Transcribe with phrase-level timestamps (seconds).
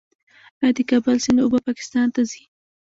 [0.61, 2.43] آیا د کابل سیند اوبه پاکستان ته ځي؟